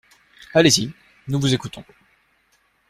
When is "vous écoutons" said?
1.39-1.85